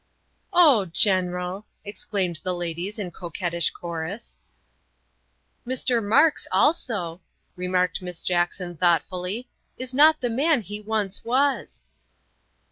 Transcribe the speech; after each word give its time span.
''"Oh 0.51 0.85
General!" 0.85 1.67
exclaimed 1.85 2.39
the 2.41 2.55
ladies 2.55 2.97
in 2.97 3.11
coquettish 3.11 3.69
chorus." 3.69 4.39
Mr. 5.67 6.03
Marks 6.03 6.47
also," 6.51 7.21
remarked 7.55 8.01
Miss 8.01 8.23
Jackson 8.23 8.75
thought 8.75 9.03
fully," 9.03 9.47
is 9.77 9.93
not 9.93 10.19
the 10.19 10.31
man 10.31 10.63
he 10.63 10.81
once 10.81 11.23
was." 11.23 11.83